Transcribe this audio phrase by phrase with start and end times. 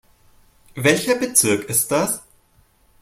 [0.73, 2.23] Welcher Bezirk ist das?